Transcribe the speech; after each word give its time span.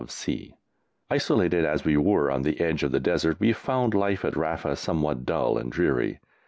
of 0.03 0.09
C. 0.09 0.55
Isolated 1.11 1.63
as 1.63 1.85
we 1.85 1.95
were 1.95 2.31
on 2.31 2.41
the 2.41 2.59
edge 2.59 2.81
of 2.81 2.91
the 2.91 2.99
desert 2.99 3.39
we 3.39 3.53
found 3.53 3.93
life 3.93 4.25
at 4.25 4.35
Rafa 4.35 4.75
somewhat 4.75 5.27
dull 5.27 5.59
and 5.59 5.71
dreary. 5.71 6.19